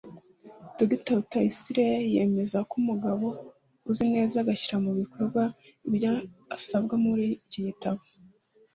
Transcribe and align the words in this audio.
Dr 0.77 1.15
Rutayisire 1.17 1.87
yemeza 2.13 2.57
ko 2.69 2.73
umugabo 2.81 3.27
uzi 3.89 4.05
neza 4.15 4.35
agashyira 4.39 4.75
mu 4.85 4.91
bikorwa 4.99 5.41
ibyo 5.87 6.11
asabwa 6.55 6.95
muri 7.05 7.25
iki 7.45 7.59
gitabo 7.67 8.01